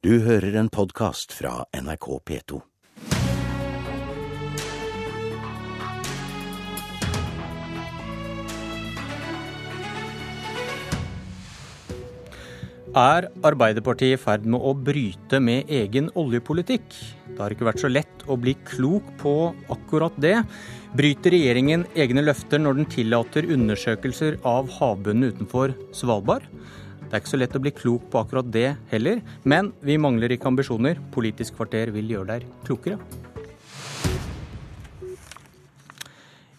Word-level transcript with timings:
Du 0.00 0.14
hører 0.24 0.54
en 0.56 0.70
podkast 0.72 1.34
fra 1.36 1.66
NRK 1.76 2.06
P2. 2.24 2.56
Er 12.96 13.28
Arbeiderpartiet 13.44 14.16
i 14.16 14.22
ferd 14.22 14.48
med 14.48 14.64
å 14.64 14.72
bryte 14.72 15.36
med 15.36 15.68
egen 15.68 16.08
oljepolitikk? 16.16 16.88
Det 17.28 17.36
har 17.36 17.52
ikke 17.52 17.68
vært 17.68 17.84
så 17.84 17.92
lett 17.92 18.24
å 18.24 18.40
bli 18.40 18.56
klok 18.72 19.04
på 19.20 19.36
akkurat 19.68 20.16
det. 20.16 20.38
Bryter 20.96 21.36
regjeringen 21.36 21.84
egne 21.92 22.24
løfter 22.24 22.64
når 22.64 22.80
den 22.80 22.94
tillater 22.96 23.52
undersøkelser 23.52 24.40
av 24.48 24.72
havbunnen 24.80 25.28
utenfor 25.28 25.76
Svalbard? 25.92 26.48
Det 27.10 27.16
er 27.16 27.22
ikke 27.24 27.32
så 27.32 27.38
lett 27.40 27.56
å 27.58 27.60
bli 27.64 27.70
klok 27.74 28.04
på 28.06 28.20
akkurat 28.20 28.46
det 28.54 28.68
heller, 28.92 29.18
men 29.42 29.72
vi 29.82 29.96
mangler 29.98 30.30
ikke 30.30 30.46
ambisjoner. 30.46 31.00
Politisk 31.10 31.56
kvarter 31.56 31.90
vil 31.90 32.06
gjøre 32.12 32.36
deg 32.36 32.44
klokere. 32.68 33.00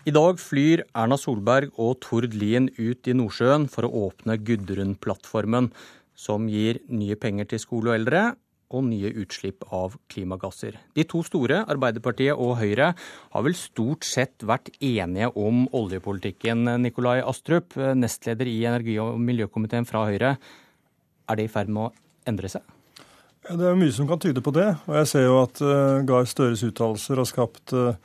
I 0.04 0.12
dag 0.12 0.42
flyr 0.44 0.84
Erna 0.92 1.16
Solberg 1.16 1.72
og 1.80 2.02
Tord 2.04 2.36
Lien 2.36 2.68
ut 2.76 3.08
i 3.08 3.16
Nordsjøen 3.16 3.70
for 3.72 3.88
å 3.88 4.10
åpne 4.10 4.36
Gudrun-plattformen 4.44 5.72
som 6.20 6.52
gir 6.52 6.82
nye 6.92 7.16
penger 7.16 7.54
til 7.54 7.64
skole 7.64 7.94
og 7.94 8.02
eldre 8.02 8.26
og 8.72 8.88
nye 8.88 9.12
utslipp 9.22 9.66
av 9.76 9.98
klimagasser. 10.12 10.80
De 10.98 11.06
to 11.08 11.22
store, 11.28 11.62
Arbeiderpartiet 11.72 12.34
og 12.34 12.58
Høyre, 12.62 12.92
har 13.36 13.46
vel 13.46 13.58
stort 13.60 14.08
sett 14.08 14.48
vært 14.48 14.72
enige 14.80 15.32
om 15.36 15.66
oljepolitikken. 15.78 16.66
Nikolai 16.82 17.20
Astrup, 17.22 17.76
nestleder 17.76 18.50
i 18.50 18.60
energi- 18.66 19.00
og 19.04 19.20
miljøkomiteen 19.22 19.88
fra 19.90 20.06
Høyre. 20.10 20.36
Er 21.30 21.40
det 21.40 21.48
i 21.48 21.52
ferd 21.52 21.72
med 21.72 21.90
å 21.90 21.92
endre 22.28 22.52
seg? 22.52 22.64
Det 23.42 23.66
er 23.66 23.78
mye 23.78 23.94
som 23.94 24.08
kan 24.10 24.20
tyde 24.22 24.44
på 24.46 24.54
det. 24.54 24.68
Og 24.86 24.98
jeg 25.00 25.10
ser 25.10 25.26
jo 25.26 25.40
at 25.42 25.62
uh, 25.66 26.04
Gahr 26.06 26.28
Støres 26.30 26.62
uttalelser 26.68 27.18
har 27.18 27.30
skapt 27.30 27.74
Eh, 27.74 27.96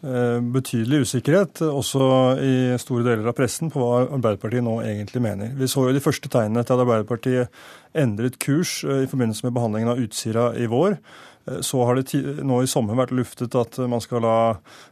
betydelig 0.00 1.02
usikkerhet, 1.04 1.60
også 1.66 2.04
i 2.40 2.52
store 2.80 3.04
deler 3.04 3.26
av 3.28 3.34
pressen, 3.36 3.68
på 3.72 3.82
hva 3.82 4.06
Arbeiderpartiet 4.06 4.64
nå 4.64 4.78
egentlig 4.80 5.20
mener. 5.24 5.50
Vi 5.58 5.68
så 5.68 5.84
jo 5.86 5.92
de 5.92 6.00
første 6.00 6.30
tegnene 6.32 6.64
til 6.64 6.76
at 6.76 6.84
Arbeiderpartiet 6.86 7.60
endret 8.00 8.38
kurs 8.40 8.80
eh, 8.84 9.04
i 9.04 9.10
forbindelse 9.10 9.44
med 9.46 9.56
behandlingen 9.56 9.92
av 9.92 10.00
Utsira 10.00 10.50
i 10.56 10.68
vår. 10.70 10.96
Eh, 11.48 11.60
så 11.66 11.84
har 11.84 12.00
det 12.00 12.22
nå 12.46 12.62
i 12.62 12.70
sommer 12.70 12.96
vært 13.02 13.14
luftet 13.16 13.56
at 13.58 13.80
man 13.90 14.02
skal 14.04 14.24
la 14.24 14.40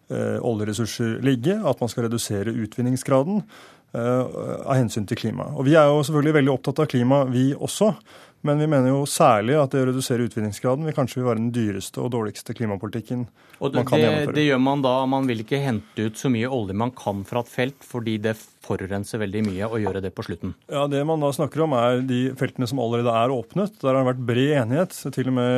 oljeressurser 0.09 1.19
ligge, 1.21 1.53
at 1.53 1.83
man 1.83 1.91
skal 1.93 2.07
redusere 2.07 2.55
utvinningsgraden 2.57 3.43
av 3.93 4.73
hensyn 4.73 5.05
til 5.09 5.19
klima. 5.21 5.51
Og 5.53 5.67
Vi 5.69 5.75
er 5.77 5.85
jo 5.91 6.01
selvfølgelig 6.01 6.35
veldig 6.39 6.53
opptatt 6.55 6.81
av 6.81 6.89
klima, 6.89 7.19
vi 7.29 7.51
også. 7.53 7.91
Men 8.47 8.61
vi 8.63 8.69
mener 8.71 8.93
jo 8.93 9.03
særlig 9.11 9.57
at 9.59 9.73
det 9.75 9.83
å 9.83 9.89
redusere 9.89 10.27
utvinningsgraden 10.29 10.87
vil 10.87 10.95
kanskje 10.95 11.25
være 11.25 11.41
den 11.41 11.51
dyreste 11.55 11.99
og 12.05 12.13
dårligste 12.15 12.55
klimapolitikken 12.55 13.25
og 13.59 13.73
det, 13.73 13.81
man 13.81 13.89
kan 13.89 13.99
gjennomføre. 13.99 14.37
Det 14.37 14.45
gjør 14.45 14.61
man 14.63 14.85
da, 14.85 14.93
man 15.11 15.27
vil 15.27 15.43
ikke 15.43 15.59
hente 15.65 16.07
ut 16.07 16.21
så 16.21 16.31
mye 16.31 16.51
olje 16.55 16.77
man 16.79 16.93
kan 16.95 17.25
fra 17.27 17.43
et 17.43 17.51
felt, 17.51 17.83
fordi 17.83 18.15
det 18.23 18.37
forurenser 18.69 19.23
veldig 19.25 19.43
mye 19.49 19.71
å 19.71 19.81
gjøre 19.83 20.03
det 20.05 20.13
på 20.15 20.23
slutten? 20.29 20.55
Ja, 20.71 20.87
Det 20.91 21.03
man 21.09 21.25
da 21.25 21.33
snakker 21.35 21.65
om 21.67 21.75
er 21.79 22.05
de 22.07 22.21
feltene 22.39 22.69
som 22.71 22.79
allerede 22.83 23.11
er 23.11 23.35
åpnet. 23.35 23.75
Der 23.83 23.91
har 23.91 24.05
det 24.05 24.13
vært 24.13 24.25
bred 24.31 24.55
enighet. 24.63 24.95
Til 25.17 25.33
og 25.33 25.39
med 25.41 25.57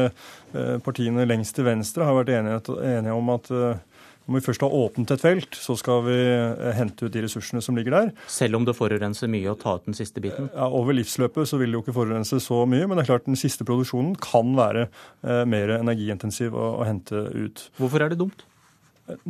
eh, 0.55 0.77
partiene 0.87 1.29
lengst 1.29 1.59
til 1.59 1.69
venstre 1.69 2.09
har 2.09 2.17
vært 2.17 2.33
enige, 2.39 3.13
om 3.13 3.35
at 3.37 3.53
eh, 3.53 3.85
når 4.31 4.39
vi 4.39 4.47
først 4.47 4.63
har 4.63 4.75
åpnet 4.79 5.11
et 5.11 5.23
felt, 5.23 5.57
så 5.59 5.75
skal 5.79 6.05
vi 6.07 6.17
eh, 6.17 6.69
hente 6.77 7.09
ut 7.09 7.15
de 7.15 7.25
ressursene 7.25 7.63
som 7.65 7.79
ligger 7.79 7.97
der. 7.97 8.13
Selv 8.31 8.61
om 8.61 8.67
det 8.69 8.77
forurenser 8.79 9.31
mye 9.31 9.51
å 9.51 9.59
ta 9.59 9.75
ut 9.81 9.89
den 9.89 9.99
siste 9.99 10.23
biten? 10.23 10.47
Ja, 10.55 10.69
Over 10.71 10.95
livsløpet 10.95 11.51
så 11.51 11.59
vil 11.59 11.73
det 11.73 11.81
jo 11.81 11.83
ikke 11.83 11.97
forurense 11.97 12.39
så 12.43 12.63
mye, 12.71 12.87
men 12.87 12.95
det 12.95 13.05
er 13.05 13.11
klart 13.11 13.27
den 13.27 13.41
siste 13.41 13.67
produksjonen 13.67 14.15
kan 14.23 14.55
være 14.55 14.87
eh, 14.87 15.43
mer 15.51 15.75
energiintensiv 15.81 16.55
å, 16.55 16.77
å 16.79 16.87
hente 16.87 17.27
ut. 17.35 17.67
Hvorfor 17.81 18.07
er 18.07 18.15
det 18.15 18.21
dumt? 18.23 18.47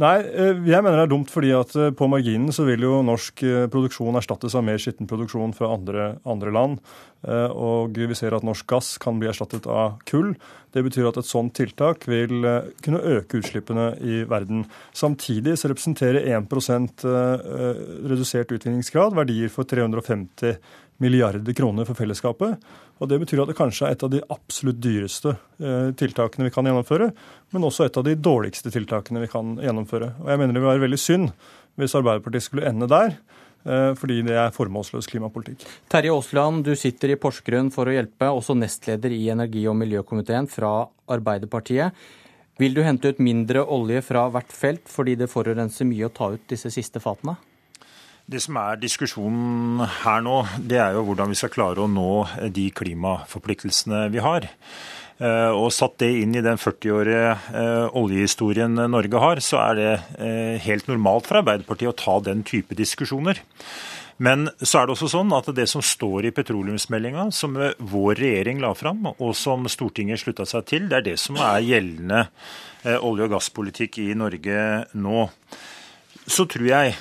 Nei, 0.01 0.17
eh, 0.25 0.59
jeg 0.69 0.85
mener 0.85 0.99
det 0.99 1.05
er 1.07 1.13
dumt 1.13 1.31
fordi 1.33 1.51
at 1.57 1.75
eh, 1.79 1.93
på 1.97 2.09
marginen 2.11 2.53
så 2.55 2.67
vil 2.69 2.85
jo 2.87 3.01
norsk 3.07 3.43
eh, 3.47 3.67
produksjon 3.73 4.19
erstattes 4.19 4.57
av 4.59 4.65
mer 4.67 4.81
skitten 4.83 5.09
produksjon 5.11 5.55
fra 5.57 5.73
andre, 5.77 6.15
andre, 6.25 6.53
land. 6.55 6.83
Og 7.21 7.99
vi 8.01 8.17
ser 8.17 8.33
at 8.33 8.45
norsk 8.47 8.65
gass 8.65 8.95
kan 8.97 9.19
bli 9.21 9.29
erstattet 9.29 9.67
av 9.69 9.99
kull. 10.09 10.31
Det 10.73 10.81
betyr 10.87 11.11
at 11.11 11.19
et 11.21 11.29
sånt 11.29 11.53
tiltak 11.53 12.07
vil 12.09 12.47
kunne 12.81 13.03
øke 13.19 13.43
utslippene 13.43 13.91
i 14.01 14.23
verden. 14.25 14.63
Samtidig 14.97 15.59
så 15.61 15.69
representerer 15.69 16.25
1% 16.39 17.05
redusert 18.09 18.55
utvinningsgrad 18.57 19.13
verdier 19.19 19.53
for 19.53 19.69
350 19.69 20.57
milliarder 21.05 21.57
kroner 21.61 21.85
for 21.85 22.01
fellesskapet. 22.01 22.57
Og 23.01 23.09
Det 23.09 23.19
betyr 23.23 23.41
at 23.43 23.49
det 23.49 23.57
kanskje 23.57 23.89
er 23.89 23.97
et 23.97 24.03
av 24.05 24.13
de 24.13 24.21
absolutt 24.29 24.81
dyreste 24.85 25.33
eh, 25.33 25.91
tiltakene 25.97 26.47
vi 26.47 26.53
kan 26.53 26.69
gjennomføre, 26.69 27.11
men 27.55 27.65
også 27.65 27.87
et 27.87 27.97
av 27.97 28.05
de 28.05 28.15
dårligste 28.15 28.73
tiltakene 28.73 29.23
vi 29.25 29.31
kan 29.33 29.57
gjennomføre. 29.57 30.13
Og 30.21 30.29
Jeg 30.29 30.41
mener 30.41 30.57
det 30.57 30.63
vil 30.63 30.73
være 30.75 30.85
veldig 30.85 31.01
synd 31.01 31.31
hvis 31.81 31.97
Arbeiderpartiet 31.97 32.45
skulle 32.45 32.69
ende 32.69 32.91
der. 32.91 33.17
Eh, 33.65 33.91
fordi 33.97 34.23
det 34.25 34.37
er 34.41 34.55
formålsløs 34.57 35.09
klimapolitikk. 35.11 35.67
Terje 35.93 36.13
Aasland, 36.15 36.65
du 36.65 36.73
sitter 36.79 37.13
i 37.13 37.19
Porsgrunn 37.21 37.69
for 37.73 37.89
å 37.89 37.93
hjelpe, 37.93 38.31
også 38.33 38.57
nestleder 38.57 39.13
i 39.13 39.27
energi- 39.33 39.67
og 39.69 39.77
miljøkomiteen 39.81 40.49
fra 40.49 40.89
Arbeiderpartiet. 41.13 41.93
Vil 42.61 42.77
du 42.77 42.83
hente 42.85 43.13
ut 43.13 43.21
mindre 43.21 43.65
olje 43.65 44.03
fra 44.05 44.27
hvert 44.33 44.53
felt 44.53 44.89
fordi 44.89 45.17
det 45.17 45.31
forurenser 45.33 45.89
mye 45.89 46.09
å 46.09 46.13
ta 46.13 46.33
ut 46.35 46.49
disse 46.49 46.73
siste 46.73 47.01
fatene? 47.01 47.37
Det 48.31 48.39
som 48.39 48.55
er 48.61 48.79
diskusjonen 48.79 49.81
her 50.05 50.21
nå, 50.23 50.37
det 50.63 50.79
er 50.79 50.95
jo 50.95 51.03
hvordan 51.09 51.33
vi 51.33 51.39
skal 51.39 51.51
klare 51.51 51.83
å 51.83 51.91
nå 51.91 52.11
de 52.55 52.69
klimaforpliktelsene 52.79 54.05
vi 54.13 54.23
har. 54.23 54.47
Eh, 55.19 55.51
og 55.51 55.73
satt 55.75 55.97
det 55.99 56.13
inn 56.21 56.37
i 56.39 56.43
den 56.45 56.61
40-årige 56.61 57.33
eh, 57.59 57.97
oljehistorien 57.99 58.79
Norge 58.93 59.25
har, 59.25 59.43
så 59.43 59.59
er 59.65 59.81
det 59.81 59.91
eh, 60.23 60.63
helt 60.63 60.87
normalt 60.87 61.27
for 61.27 61.41
Arbeiderpartiet 61.41 61.91
å 61.91 61.99
ta 61.99 62.17
den 62.31 62.47
type 62.47 62.79
diskusjoner. 62.79 63.43
Men 64.23 64.47
så 64.63 64.79
er 64.79 64.87
det 64.87 64.95
også 64.95 65.11
sånn 65.11 65.35
at 65.35 65.51
det 65.57 65.67
som 65.73 65.83
står 65.83 66.31
i 66.31 66.35
petroleumsmeldinga, 66.37 67.27
som 67.35 67.59
vår 67.59 68.15
regjering 68.21 68.63
la 68.63 68.77
fram, 68.79 69.11
og 69.11 69.35
som 69.35 69.67
Stortinget 69.67 70.23
slutta 70.23 70.47
seg 70.47 70.71
til, 70.71 70.87
det 70.87 71.01
er 71.03 71.09
det 71.11 71.19
som 71.19 71.41
er 71.41 71.65
gjeldende 71.67 72.27
olje- 73.01 73.27
og 73.27 73.35
gasspolitikk 73.35 74.05
i 74.05 74.13
Norge 74.15 74.67
nå. 74.95 75.31
Så 76.31 76.47
tror 76.47 76.69
jeg 76.69 77.01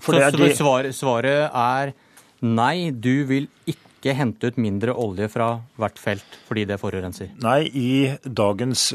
så, 0.00 0.18
så 0.32 0.50
svaret, 0.58 0.96
svaret 0.96 1.48
er 1.52 1.94
nei, 2.42 2.90
du 2.90 3.24
vil 3.28 3.48
ikke 3.70 4.14
hente 4.18 4.48
ut 4.50 4.56
mindre 4.58 4.90
olje 4.98 5.28
fra 5.30 5.46
hvert 5.78 6.00
felt 6.02 6.38
fordi 6.48 6.64
det 6.66 6.80
forurenser? 6.82 7.28
Nei, 7.44 7.68
i 7.70 7.92
dagens 8.26 8.88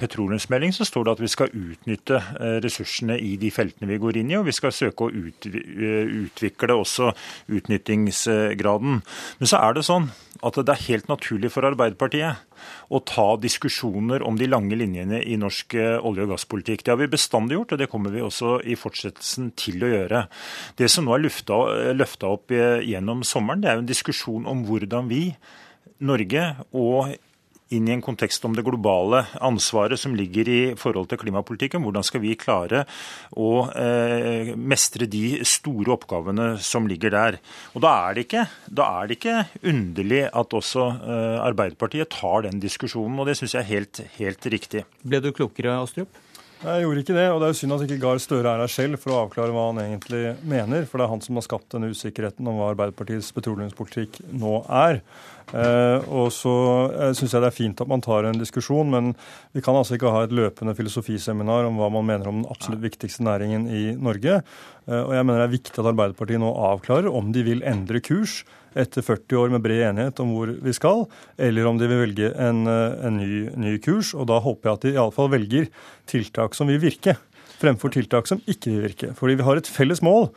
petroleumsmelding 0.00 0.72
så 0.72 0.86
står 0.88 1.04
det 1.04 1.12
at 1.12 1.20
vi 1.20 1.30
skal 1.34 1.52
utnytte 1.52 2.22
ressursene 2.64 3.18
i 3.20 3.34
de 3.40 3.50
feltene 3.52 3.90
vi 3.90 4.00
går 4.00 4.22
inn 4.22 4.32
i, 4.32 4.38
og 4.40 4.48
vi 4.48 4.56
skal 4.56 4.72
søke 4.72 5.04
å 5.04 5.12
utvikle 5.12 6.78
også 6.80 7.12
utnyttingsgraden. 7.58 9.02
Men 9.42 9.52
så 9.52 9.60
er 9.60 9.76
det 9.76 9.84
sånn 9.90 10.08
at 10.40 10.60
det 10.62 10.72
er 10.72 10.86
helt 10.86 11.12
naturlig 11.12 11.52
for 11.52 11.68
Arbeiderpartiet 11.68 12.40
å 12.90 13.02
ta 13.04 13.28
diskusjoner 13.40 14.24
om 14.26 14.38
de 14.38 14.48
lange 14.50 14.78
linjene 14.78 15.22
i 15.22 15.36
norsk 15.40 15.76
olje- 15.78 16.26
og 16.26 16.34
gasspolitikk. 16.34 16.84
Det 16.84 16.94
har 16.94 17.00
vi 17.00 17.10
bestandig 17.12 17.58
gjort, 17.58 17.72
og 17.74 17.82
det 17.82 17.90
kommer 17.92 18.14
vi 18.14 18.24
også 18.24 18.58
i 18.64 18.76
fortsettelsen 18.78 19.52
til 19.58 19.84
å 19.84 19.92
gjøre. 19.92 20.24
Det 20.78 20.90
som 20.90 21.06
nå 21.06 21.16
er 21.16 21.94
løfta 21.94 22.32
opp 22.32 22.52
gjennom 22.52 23.24
sommeren, 23.26 23.62
det 23.62 23.70
er 23.70 23.80
jo 23.80 23.86
en 23.86 23.94
diskusjon 23.94 24.50
om 24.50 24.66
hvordan 24.68 25.08
vi 25.10 25.22
Norge 25.98 26.44
og 26.72 27.16
inn 27.74 27.88
i 27.88 27.94
en 27.94 28.04
kontekst 28.04 28.44
om 28.48 28.54
det 28.56 28.64
globale 28.66 29.24
ansvaret 29.44 30.00
som 30.00 30.14
ligger 30.16 30.48
i 30.48 30.60
forhold 30.78 31.10
til 31.10 31.20
klimapolitikken. 31.20 31.82
Hvordan 31.84 32.06
skal 32.06 32.22
vi 32.22 32.36
klare 32.38 32.84
å 33.36 33.50
eh, 33.72 34.54
mestre 34.56 35.08
de 35.10 35.40
store 35.46 35.94
oppgavene 35.96 36.50
som 36.64 36.88
ligger 36.88 37.14
der. 37.14 37.40
Og 37.74 37.82
Da 37.84 37.94
er 38.08 38.16
det 38.16 38.26
ikke, 38.26 38.46
er 38.48 39.08
det 39.08 39.18
ikke 39.18 39.36
underlig 39.72 40.22
at 40.28 40.56
også 40.60 40.86
eh, 40.96 41.36
Arbeiderpartiet 41.44 42.12
tar 42.14 42.46
den 42.48 42.62
diskusjonen, 42.62 43.18
og 43.20 43.28
det 43.28 43.38
syns 43.38 43.56
jeg 43.56 43.64
er 43.64 43.72
helt, 43.72 44.02
helt 44.18 44.50
riktig. 44.54 44.84
Ble 45.04 45.22
du 45.24 45.30
klokere, 45.36 45.78
Astrup? 45.82 46.24
Jeg 46.58 46.82
gjorde 46.82 47.02
ikke 47.04 47.14
det, 47.14 47.24
og 47.30 47.36
det 47.38 47.46
er 47.46 47.52
jo 47.52 47.56
synd 47.60 47.74
at 47.76 47.82
ikke 47.84 48.00
Gahr 48.02 48.18
Støre 48.18 48.50
er 48.50 48.62
her 48.64 48.70
selv 48.72 48.98
for 48.98 49.14
å 49.14 49.18
avklare 49.22 49.54
hva 49.54 49.68
han 49.68 49.78
egentlig 49.78 50.22
mener. 50.42 50.88
For 50.90 50.98
det 50.98 51.04
er 51.06 51.12
han 51.12 51.20
som 51.22 51.38
har 51.38 51.44
skapt 51.46 51.70
denne 51.70 51.90
usikkerheten 51.94 52.48
om 52.50 52.58
hva 52.58 52.72
Arbeiderpartiets 52.72 53.28
petroleumspolitikk 53.36 54.18
nå 54.42 54.56
er. 54.66 54.98
Eh, 55.54 56.08
og 56.10 56.32
så 56.34 56.54
eh, 56.90 57.12
syns 57.14 57.36
jeg 57.36 57.44
det 57.44 57.52
er 57.52 57.56
fint 57.56 57.82
at 57.84 57.88
man 57.88 58.02
tar 58.02 58.26
en 58.26 58.42
diskusjon, 58.42 58.90
men 58.90 59.14
vi 59.54 59.62
kan 59.62 59.78
altså 59.78 59.94
ikke 59.94 60.10
ha 60.12 60.24
et 60.26 60.34
løpende 60.34 60.74
filosofiseminar 60.76 61.70
om 61.70 61.78
hva 61.78 61.92
man 61.94 62.10
mener 62.10 62.26
om 62.26 62.42
den 62.42 62.50
absolutt 62.50 62.82
viktigste 62.82 63.22
næringen 63.28 63.70
i 63.70 63.84
Norge. 63.94 64.40
Eh, 64.88 65.02
og 65.04 65.12
jeg 65.16 65.26
mener 65.26 65.42
det 65.42 65.48
er 65.48 65.56
viktig 65.56 65.76
at 65.76 65.90
Arbeiderpartiet 65.92 66.42
nå 66.42 66.52
avklarer 66.70 67.10
om 67.12 67.30
de 67.34 67.44
vil 67.46 67.64
endre 67.68 68.02
kurs 68.04 68.40
etter 68.78 69.04
40 69.04 69.40
år 69.40 69.54
med 69.54 69.64
bred 69.64 69.84
enighet 69.88 70.20
om 70.22 70.34
hvor 70.34 70.50
vi 70.62 70.74
skal, 70.76 71.06
eller 71.40 71.66
om 71.66 71.78
de 71.80 71.88
vil 71.90 72.02
velge 72.04 72.28
en, 72.36 72.66
en 72.68 73.16
ny, 73.16 73.48
ny, 73.58 73.78
kurs. 73.82 74.12
Og 74.14 74.28
da 74.30 74.38
håper 74.44 74.68
jeg 74.68 74.78
at 74.78 74.84
de 74.84 74.92
iallfall 74.94 75.32
velger 75.32 75.70
tiltak 76.10 76.54
som 76.54 76.70
vil 76.70 76.80
virke. 76.82 77.16
fremfor 77.58 77.90
tiltak 77.90 78.28
som 78.30 78.38
ikke 78.46 78.70
vil 78.70 78.84
virke. 78.86 79.08
Fordi 79.18 79.34
vi 79.40 79.46
har 79.48 79.58
et 79.58 79.66
felles 79.66 80.02
mål 80.04 80.28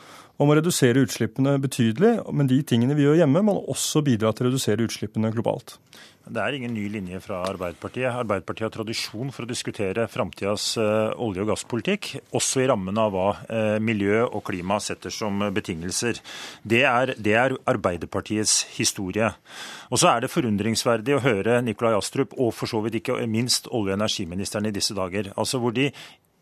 om 0.42 0.50
å 0.50 0.56
redusere 0.58 1.04
utslippene 1.06 1.60
betydelig, 1.62 2.16
men 2.34 2.50
de 2.50 2.58
tingene 2.66 2.96
vi 2.98 3.06
gjør 3.06 3.20
hjemme, 3.22 3.44
må 3.46 3.60
også 3.70 4.02
bidra 4.06 4.32
til 4.34 4.48
å 4.48 4.50
redusere 4.50 4.88
utslippene 4.88 5.30
globalt. 5.36 5.76
Det 6.22 6.38
er 6.38 6.56
ingen 6.56 6.74
ny 6.76 6.84
linje 6.92 7.18
fra 7.24 7.40
Arbeiderpartiet. 7.50 8.12
Arbeiderpartiet 8.14 8.68
har 8.68 8.74
tradisjon 8.76 9.32
for 9.34 9.44
å 9.44 9.50
diskutere 9.50 10.06
framtidas 10.12 10.68
uh, 10.78 11.10
olje- 11.18 11.42
og 11.44 11.50
gasspolitikk, 11.50 12.12
også 12.38 12.62
i 12.62 12.68
rammen 12.70 13.00
av 13.02 13.12
hva 13.16 13.28
uh, 13.42 13.78
miljø 13.82 14.22
og 14.28 14.44
klima 14.48 14.78
setter 14.84 15.14
som 15.14 15.42
betingelser. 15.56 16.22
Det 16.62 16.84
er, 16.86 17.16
det 17.18 17.36
er 17.42 17.58
Arbeiderpartiets 17.74 18.62
historie. 18.78 19.32
Og 19.90 20.02
så 20.02 20.14
er 20.14 20.24
det 20.24 20.32
forundringsverdig 20.32 21.18
å 21.18 21.24
høre 21.26 21.60
Nikolai 21.66 21.98
Astrup, 21.98 22.38
og 22.38 22.54
for 22.56 22.70
så 22.70 22.84
vidt 22.86 23.02
ikke 23.02 23.18
minst 23.26 23.72
olje- 23.72 23.96
og 23.96 23.98
energiministeren 23.98 24.70
i 24.70 24.76
disse 24.76 24.96
dager, 24.96 25.34
altså 25.36 25.60
hvor 25.60 25.74
de 25.76 25.90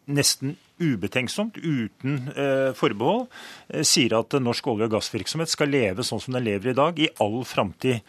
nesten 0.10 0.58
ubetenksomt, 0.80 1.60
uten 1.60 2.30
eh, 2.34 2.72
forbehold, 2.78 3.28
eh, 3.70 3.86
sier 3.88 4.16
at 4.20 4.36
norsk 4.42 4.70
olje- 4.72 4.88
og 4.88 4.96
gassvirksomhet 4.96 5.52
skal 5.52 5.72
leve 5.72 6.06
sånn 6.08 6.22
som 6.24 6.38
den 6.38 6.48
lever 6.48 6.72
i 6.72 6.78
dag, 6.78 7.00
i 7.00 7.12
all 7.24 7.42
framtid. 7.48 8.02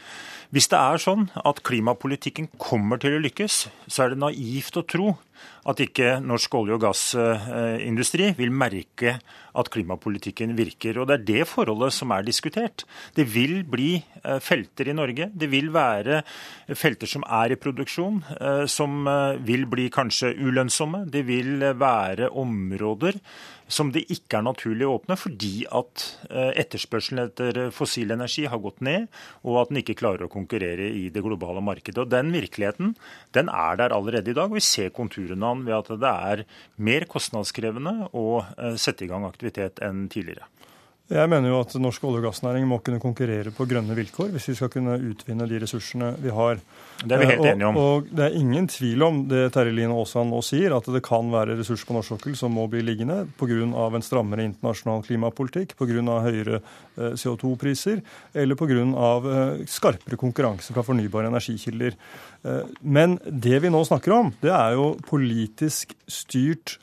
Hvis 0.50 0.66
det 0.66 0.78
er 0.82 0.98
sånn 0.98 1.28
at 1.46 1.60
klimapolitikken 1.62 2.48
kommer 2.58 2.98
til 2.98 3.14
å 3.14 3.22
lykkes, 3.22 3.68
så 3.86 4.02
er 4.02 4.14
det 4.14 4.22
naivt 4.24 4.74
å 4.80 4.82
tro 4.82 5.12
at 5.70 5.80
ikke 5.82 6.16
norsk 6.24 6.54
olje- 6.58 6.74
og 6.74 6.82
gassindustri 6.82 8.32
vil 8.34 8.50
merke 8.50 9.12
at 9.54 9.70
klimapolitikken 9.70 10.56
virker. 10.58 10.98
Og 10.98 11.06
Det 11.06 11.14
er 11.14 11.26
det 11.28 11.48
forholdet 11.48 11.94
som 11.94 12.10
er 12.10 12.26
diskutert. 12.26 12.84
Det 13.14 13.26
vil 13.30 13.62
bli 13.62 14.02
eh, 14.24 14.40
felter 14.42 14.90
i 14.90 14.96
Norge. 14.96 15.30
Det 15.30 15.50
vil 15.50 15.70
være 15.70 16.22
felter 16.74 17.06
som 17.06 17.22
er 17.26 17.52
i 17.54 17.60
produksjon, 17.60 18.22
eh, 18.40 18.66
som 18.66 19.06
eh, 19.06 19.38
vil 19.38 19.66
bli 19.70 19.88
kanskje 19.90 20.34
ulønnsomme. 20.34 21.06
Det 21.10 21.26
vil 21.26 21.62
være 21.78 22.30
områder 22.30 23.20
som 23.70 23.92
det 23.94 24.02
ikke 24.10 24.40
er 24.40 24.46
naturlig 24.46 24.86
å 24.86 24.96
åpne, 24.98 25.16
fordi 25.18 25.64
at 25.66 26.04
eh, 26.28 26.52
etterspørselen 26.62 27.22
etter 27.28 27.60
fossil 27.74 28.10
energi 28.14 28.46
har 28.50 28.62
gått 28.62 28.82
ned, 28.84 29.08
og 29.46 29.60
at 29.62 29.72
den 29.72 29.80
ikke 29.82 29.98
klarer 30.00 30.26
å 30.26 30.32
konkurrere 30.32 30.90
i 30.90 31.06
det 31.14 31.22
globale 31.24 31.62
markedet. 31.64 32.02
Og 32.02 32.10
Den 32.10 32.34
virkeligheten 32.34 32.96
den 33.36 33.52
er 33.52 33.78
der 33.80 33.94
allerede 33.96 34.34
i 34.34 34.36
dag, 34.36 34.52
vi 34.52 34.64
ser 34.64 34.94
konturene 34.94 35.46
av 35.46 35.60
den 35.60 35.68
ved 35.68 35.78
at 35.78 35.92
det 36.02 36.14
er 36.32 36.44
mer 36.90 37.06
kostnadskrevende 37.10 38.10
å 38.10 38.26
eh, 38.42 38.76
sette 38.80 39.06
i 39.06 39.10
gang 39.10 39.28
aktivitet 39.28 39.82
enn 39.86 40.08
tidligere. 40.10 40.50
Jeg 41.10 41.26
mener 41.26 41.50
jo 41.50 41.56
at 41.64 41.72
norsk 41.82 42.04
olje- 42.06 42.20
og 42.20 42.28
gassnæring 42.28 42.68
må 42.70 42.76
kunne 42.86 43.00
konkurrere 43.02 43.50
på 43.50 43.64
grønne 43.66 43.96
vilkår 43.98 44.28
hvis 44.30 44.44
vi 44.52 44.54
skal 44.54 44.68
kunne 44.70 44.94
utvinne 45.10 45.48
de 45.50 45.58
ressursene 45.58 46.12
vi 46.22 46.30
har. 46.30 46.60
Det 47.02 47.16
er 47.16 47.22
vi 47.22 47.30
helt 47.32 47.42
eh, 47.42 47.50
enige 47.50 47.66
om. 47.66 47.78
Og, 47.80 47.88
og 48.04 48.12
det 48.14 48.28
er 48.28 48.36
ingen 48.38 48.68
tvil 48.70 49.02
om 49.02 49.18
det 49.26 49.40
Terje 49.56 49.74
Line 49.74 49.96
Aasland 49.96 50.30
nå 50.30 50.38
sier, 50.46 50.70
at 50.76 50.86
det 50.86 51.00
kan 51.02 51.32
være 51.32 51.56
ressurser 51.58 51.88
på 51.88 51.96
norsk 51.96 52.14
sokkel 52.14 52.36
som 52.38 52.54
må 52.54 52.68
bli 52.70 52.84
liggende 52.86 53.24
pga. 53.40 53.58
en 53.58 54.06
strammere 54.06 54.44
internasjonal 54.46 55.02
klimapolitikk, 55.08 55.74
pga. 55.80 56.18
høyere 56.28 56.60
eh, 56.60 57.16
CO2-priser 57.18 58.04
eller 58.34 58.60
pga. 58.60 58.76
Eh, 58.78 59.64
skarpere 59.66 60.20
konkurranse 60.20 60.76
fra 60.76 60.86
fornybare 60.86 61.32
energikilder. 61.32 61.98
Men 62.80 63.18
det 63.26 63.58
vi 63.60 63.68
nå 63.68 63.82
snakker 63.84 64.14
om, 64.16 64.30
det 64.40 64.54
er 64.54 64.78
jo 64.78 64.94
politisk 65.10 65.90
styrt 66.08 66.78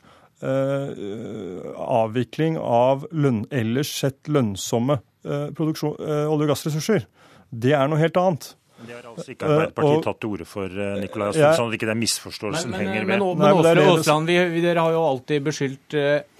avvikling 1.98 2.58
av 2.62 3.06
lønn, 3.10 3.46
ellers 3.50 3.90
sett 4.00 4.28
lønnsomme 4.30 5.00
eh, 5.26 5.48
olje- 5.58 5.96
og 6.28 6.46
gassressurser. 6.52 7.06
Det 7.50 7.74
er 7.74 7.88
noe 7.90 7.98
helt 7.98 8.16
annet. 8.20 8.54
Det 8.78 8.94
har 8.94 9.06
altså 9.10 9.32
ikke 9.32 9.46
Arbeiderpartiet 9.48 10.04
tatt 10.06 10.20
til 10.22 10.34
orde 10.36 10.46
for, 10.46 10.66
eh, 10.70 11.00
Nikolai 11.02 11.32
Astrup, 11.32 11.56
sånn 11.58 11.72
at 11.72 11.78
ikke 11.80 11.90
den 11.90 12.02
misforståelsen 12.04 12.70
men, 12.70 12.78
men, 12.78 12.86
henger 12.86 13.08
men, 13.08 13.24
ved. 13.24 13.38
Men, 13.42 13.62
men 13.66 13.84
Aasland, 13.88 14.30
vi, 14.30 14.38
vi, 14.54 14.64
dere 14.64 14.84
har 14.86 14.94
jo 14.94 15.06
alltid 15.08 15.48
beskyldt 15.48 15.98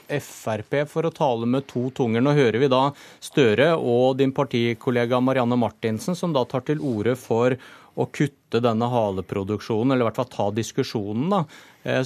Frp 0.08 0.72
for 0.88 1.04
å 1.04 1.12
tale 1.12 1.44
med 1.50 1.66
to 1.68 1.90
tunger. 1.92 2.22
Nå 2.24 2.32
hører 2.36 2.62
vi 2.62 2.70
da 2.72 2.86
Støre 3.20 3.74
og 3.76 4.16
din 4.20 4.32
partikollega 4.32 5.20
Marianne 5.20 5.58
Martinsen 5.60 6.16
som 6.16 6.32
da 6.32 6.46
tar 6.48 6.64
til 6.68 6.80
orde 6.80 7.12
for 7.20 7.58
å 7.98 8.06
kutte 8.14 8.62
denne 8.62 8.88
haleproduksjonen, 8.92 9.92
eller 9.92 10.06
i 10.06 10.08
hvert 10.08 10.20
fall 10.20 10.30
ta 10.32 10.48
diskusjonen. 10.54 11.28
da. 11.34 11.42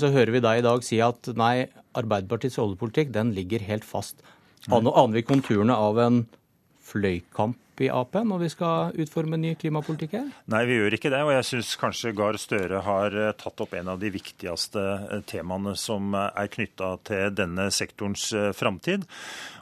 Så 0.01 0.13
hører 0.15 0.33
vi 0.33 0.41
deg 0.45 0.61
i 0.61 0.65
dag 0.65 0.85
si 0.87 1.01
at 1.05 1.29
nei, 1.37 1.69
Arbeiderpartiets 1.99 2.57
oljepolitikk 2.63 3.11
den 3.13 3.35
ligger 3.37 3.61
helt 3.67 3.85
fast. 3.85 4.23
Nå 4.73 4.93
aner 4.95 5.19
vi 5.19 5.27
konturene 5.29 5.77
av 5.77 5.99
en 6.01 6.23
fløykamp 6.87 7.59
i 7.83 7.89
Ap 7.93 8.15
når 8.15 8.43
vi 8.45 8.51
skal 8.53 8.99
utforme 9.01 9.39
ny 9.41 9.55
klimapolitikk 9.59 10.15
her? 10.19 10.29
Nei, 10.53 10.63
vi 10.69 10.77
gjør 10.79 10.97
ikke 10.97 11.13
det. 11.13 11.23
Og 11.25 11.33
jeg 11.35 11.49
syns 11.49 11.73
kanskje 11.81 12.15
Gahr 12.17 12.39
Støre 12.41 12.83
har 12.87 13.17
eh, 13.17 13.33
tatt 13.39 13.65
opp 13.65 13.75
en 13.79 13.93
av 13.95 14.01
de 14.03 14.13
viktigste 14.13 14.83
eh, 14.83 15.25
temaene 15.29 15.75
som 15.81 16.13
eh, 16.15 16.29
er 16.45 16.53
knytta 16.53 16.95
til 17.09 17.35
denne 17.39 17.71
sektorens 17.75 18.29
framtid. 18.59 19.07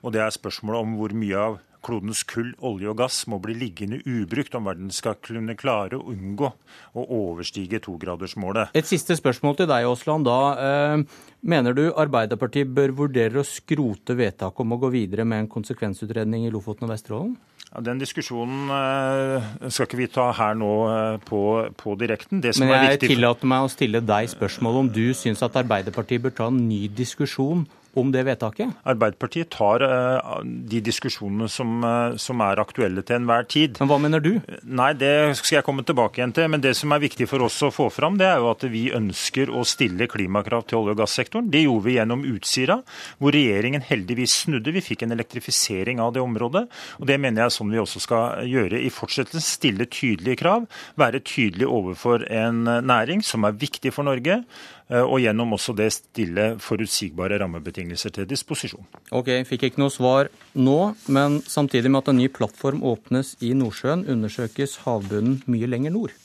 Og 0.03 0.15
det 0.17 0.25
er 0.25 0.35
spørsmålet 0.35 0.87
om 0.87 0.97
hvor 0.99 1.15
mye 1.17 1.45
av 1.49 1.61
klodens 1.85 2.23
kull, 2.29 2.53
olje 2.67 2.91
og 2.91 2.99
gass 3.01 3.23
må 3.31 3.41
bli 3.43 3.55
liggende 3.59 4.01
ubrukt 4.05 4.55
om 4.59 4.69
verden 4.69 4.93
skal 4.95 5.19
kunne 5.25 5.57
klare 5.59 5.99
å 5.99 6.13
unngå 6.13 6.51
å 6.51 7.05
overstige 7.21 7.81
togradersmålet. 7.85 8.75
Et 8.77 8.87
siste 8.87 9.17
spørsmål 9.19 9.61
til 9.61 9.71
deg, 9.71 9.89
Aasland. 9.89 10.29
Da, 10.29 10.41
eh, 10.61 11.05
mener 11.43 11.77
du 11.77 11.85
Arbeiderpartiet 11.93 12.73
bør 12.75 12.95
vurdere 13.05 13.41
å 13.41 13.47
skrote 13.47 14.17
vedtaket 14.17 14.61
om 14.61 14.77
å 14.77 14.81
gå 14.81 14.91
videre 14.93 15.25
med 15.25 15.45
en 15.45 15.49
konsekvensutredning 15.49 16.47
i 16.47 16.53
Lofoten 16.53 16.89
og 16.89 16.95
Vesterålen? 16.95 17.37
Ja, 17.71 17.81
den 17.87 18.01
diskusjonen 18.03 18.71
eh, 18.75 19.51
skal 19.71 19.87
ikke 19.87 20.01
vi 20.01 20.09
ta 20.11 20.31
her 20.35 20.57
nå 20.59 20.73
eh, 20.91 21.19
på, 21.23 21.43
på 21.79 21.95
direkten. 22.01 22.43
Men 22.43 22.73
jeg 22.75 23.05
tillater 23.05 23.47
meg 23.47 23.67
å 23.67 23.71
stille 23.71 24.01
deg 24.03 24.31
spørsmål 24.33 24.81
om 24.85 24.89
du 24.91 25.13
syns 25.15 25.43
at 25.47 25.59
Arbeiderpartiet 25.61 26.25
bør 26.25 26.35
ta 26.35 26.49
en 26.51 26.65
ny 26.67 26.89
diskusjon 26.89 27.63
om 27.99 28.11
det 28.15 28.23
vedtaket? 28.27 28.71
Arbeiderpartiet 28.87 29.51
tar 29.51 29.83
uh, 29.83 30.41
de 30.45 30.81
diskusjonene 30.85 31.49
som, 31.51 31.81
uh, 31.83 32.17
som, 32.21 32.41
er 32.45 32.63
aktuelle 32.63 33.03
til 33.07 33.19
enhver 33.19 33.47
tid. 33.51 33.81
Men 33.83 33.91
hva 33.91 33.99
mener 34.03 34.23
du? 34.23 34.33
Nei, 34.63 34.93
Det 34.99 35.35
skal 35.39 35.59
jeg 35.59 35.67
komme 35.67 35.85
tilbake 35.87 36.21
igjen 36.21 36.35
til. 36.37 36.49
Men 36.53 36.63
det 36.63 36.77
som 36.79 36.93
er 36.95 37.03
viktig 37.03 37.29
for 37.31 37.43
oss 37.47 37.59
å 37.67 37.73
få 37.75 37.89
fram, 37.93 38.19
det 38.21 38.29
er 38.29 38.41
jo 38.43 38.51
at 38.53 38.65
vi 38.71 38.87
ønsker 38.95 39.51
å 39.51 39.65
stille 39.67 40.09
klimakrav 40.11 40.67
til 40.71 40.81
olje- 40.81 40.95
og 40.95 41.03
gassektoren. 41.03 41.51
Det 41.51 41.65
gjorde 41.65 41.87
vi 41.89 41.97
gjennom 41.99 42.25
Utsira, 42.31 42.81
hvor 43.19 43.35
regjeringen 43.35 43.85
heldigvis 43.87 44.39
snudde. 44.45 44.75
Vi 44.77 44.85
fikk 44.85 45.05
en 45.07 45.17
elektrifisering 45.17 46.03
av 46.03 46.15
det 46.15 46.25
området. 46.25 46.67
Og 47.01 47.11
det 47.11 47.19
mener 47.21 47.45
jeg 47.45 47.51
er 47.51 47.57
sånn 47.59 47.75
vi 47.75 47.83
også 47.83 48.05
skal 48.07 48.51
gjøre 48.51 48.81
i 48.81 48.91
fortsettelsen. 48.95 49.45
Stille 49.51 49.89
tydelige 49.91 50.43
krav. 50.45 50.69
Være 51.01 51.23
tydelig 51.27 51.67
overfor 51.67 52.27
en 52.31 52.65
næring 52.65 53.25
som 53.27 53.47
er 53.49 53.59
viktig 53.59 53.93
for 53.95 54.07
Norge 54.07 54.41
Eh, 54.41 54.80
og 54.91 55.21
gjennom 55.23 55.55
også 55.55 55.75
det 55.79 55.91
stille 55.95 56.47
forutsigbare 56.63 57.39
rammebetingelser 57.43 58.15
til 58.17 58.27
disposisjon. 58.31 58.87
Ok, 59.15 59.31
Fikk 59.47 59.69
ikke 59.69 59.83
noe 59.83 59.95
svar 59.95 60.31
nå, 60.59 60.79
men 61.07 61.39
samtidig 61.47 61.93
med 61.93 62.03
at 62.03 62.11
en 62.11 62.19
ny 62.19 62.27
plattform 62.33 62.83
åpnes 62.83 63.37
i 63.47 63.53
Nordsjøen, 63.55 64.03
undersøkes 64.11 64.81
havbunnen 64.87 65.45
mye 65.51 65.71
lenger 65.71 65.95
nord. 65.95 66.17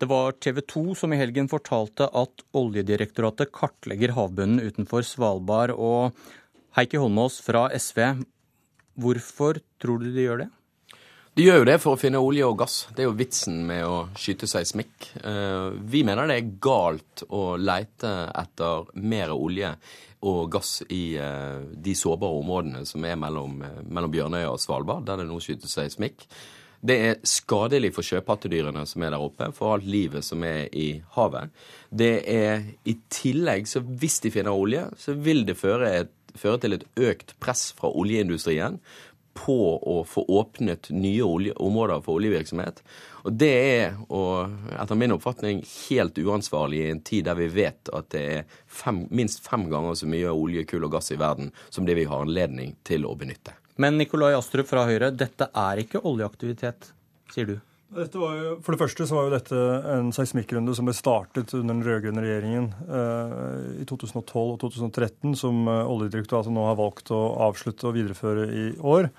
Det 0.00 0.08
var 0.08 0.32
TV 0.40 0.62
2 0.64 0.94
som 0.96 1.12
i 1.12 1.18
helgen 1.20 1.50
fortalte 1.52 2.06
at 2.16 2.40
Oljedirektoratet 2.56 3.50
kartlegger 3.52 4.14
havbunnen 4.16 4.62
utenfor 4.64 5.04
Svalbard. 5.04 5.74
Og 5.76 6.16
Heikki 6.78 6.96
Holmås 7.02 7.36
fra 7.44 7.66
SV, 7.76 8.24
hvorfor 8.96 9.60
tror 9.82 10.00
du 10.00 10.08
de 10.14 10.24
gjør 10.24 10.42
det? 10.46 10.48
De 11.40 11.46
gjør 11.46 11.62
jo 11.62 11.68
det 11.70 11.78
for 11.80 11.96
å 11.96 11.96
finne 11.96 12.20
olje 12.20 12.44
og 12.44 12.58
gass. 12.60 12.74
Det 12.92 13.00
er 13.00 13.06
jo 13.06 13.16
vitsen 13.16 13.62
med 13.64 13.86
å 13.88 13.94
skyte 14.12 14.44
seismikk. 14.44 15.06
Eh, 15.24 15.70
vi 15.88 16.02
mener 16.04 16.28
det 16.28 16.34
er 16.36 16.50
galt 16.60 17.22
å 17.32 17.54
leite 17.56 18.10
etter 18.42 18.90
mer 19.00 19.32
olje 19.32 19.70
og 20.28 20.50
gass 20.52 20.82
i 20.92 21.14
eh, 21.16 21.64
de 21.72 21.96
sårbare 21.96 22.42
områdene 22.42 22.84
som 22.84 23.08
er 23.08 23.16
mellom, 23.16 23.56
mellom 23.88 24.12
Bjørnøya 24.12 24.52
og 24.52 24.60
Svalbard, 24.60 25.08
der 25.08 25.22
det 25.22 25.30
nå 25.30 25.40
skytes 25.40 25.78
seismikk. 25.78 26.28
Det 26.84 27.00
er 27.08 27.18
skadelig 27.24 27.94
for 27.96 28.04
sjøpattedyrene 28.04 28.84
som 28.84 29.08
er 29.08 29.16
der 29.16 29.24
oppe, 29.24 29.48
for 29.56 29.78
alt 29.78 29.88
livet 29.88 30.28
som 30.28 30.44
er 30.44 30.68
i 30.76 30.90
havet. 31.16 31.56
Det 31.88 32.14
er 32.36 32.66
i 32.84 32.98
tillegg, 33.08 33.64
så 33.64 33.80
hvis 33.80 34.20
de 34.26 34.36
finner 34.36 34.52
olje, 34.52 34.90
så 35.00 35.16
vil 35.16 35.46
det 35.48 35.56
føre, 35.56 35.94
et, 36.04 36.16
føre 36.36 36.60
til 36.60 36.76
et 36.76 36.90
økt 37.00 37.38
press 37.40 37.70
fra 37.80 37.88
oljeindustrien 37.96 38.76
på 39.44 39.56
å 39.78 40.00
få 40.04 40.24
åpnet 40.28 40.90
nye 40.92 41.22
olje, 41.24 41.54
områder 41.56 42.02
for 42.04 42.20
oljevirksomhet. 42.20 42.82
Og 43.24 43.36
det 43.40 43.52
er, 43.52 43.96
og 44.08 44.74
etter 44.76 44.98
min 44.98 45.14
oppfatning, 45.16 45.62
helt 45.88 46.18
uansvarlig 46.20 46.82
i 46.82 46.90
en 46.94 47.02
tid 47.06 47.28
der 47.28 47.38
vi 47.38 47.48
vet 47.52 47.92
at 47.96 48.10
det 48.14 48.24
er 48.34 48.60
fem, 48.66 49.04
minst 49.10 49.44
fem 49.46 49.68
ganger 49.72 49.96
så 49.98 50.08
mye 50.10 50.32
olje, 50.32 50.66
kull 50.68 50.86
og 50.88 50.94
gass 50.96 51.12
i 51.14 51.18
verden 51.20 51.52
som 51.68 51.88
det 51.88 51.96
vi 51.98 52.08
har 52.10 52.26
anledning 52.26 52.76
til 52.86 53.08
å 53.08 53.16
benytte. 53.18 53.56
Men 53.80 53.96
Nikolai 54.00 54.34
Astrup 54.36 54.68
fra 54.68 54.84
Høyre, 54.88 55.12
dette 55.16 55.48
er 55.56 55.80
ikke 55.84 56.04
oljeaktivitet, 56.04 56.92
sier 57.32 57.54
du? 57.54 57.58
Jo, 57.90 58.56
for 58.62 58.74
det 58.74 58.80
første 58.80 59.06
så 59.08 59.16
var 59.16 59.26
jo 59.26 59.34
dette 59.34 59.60
en 59.90 60.12
seismikkrunde 60.14 60.74
som 60.78 60.86
ble 60.86 60.94
startet 60.94 61.54
under 61.58 61.74
den 61.74 61.84
rød-grønne 61.86 62.22
regjeringen 62.22 62.70
eh, 62.86 63.82
i 63.82 63.86
2012 63.90 64.40
og 64.44 64.58
2013, 64.62 65.34
som 65.40 65.66
eh, 65.66 65.90
Oljedirektoratet 65.90 66.54
nå 66.54 66.68
har 66.68 66.78
valgt 66.78 67.10
å 67.14 67.20
avslutte 67.50 67.90
og 67.90 67.96
videreføre 67.98 68.46
i 68.54 68.66
år. 68.78 69.10